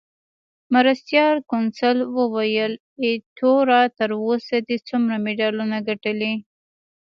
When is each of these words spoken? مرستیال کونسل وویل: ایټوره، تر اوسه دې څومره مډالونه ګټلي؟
مرستیال 0.73 1.37
کونسل 1.51 1.97
وویل: 2.17 2.73
ایټوره، 3.05 3.81
تر 3.97 4.09
اوسه 4.25 4.55
دې 4.67 4.77
څومره 4.87 5.15
مډالونه 5.25 5.77
ګټلي؟ 5.89 6.33